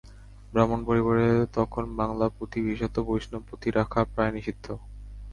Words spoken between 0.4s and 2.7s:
ব্রাহ্মণ পরিবারে তখন বাংলা পুঁথি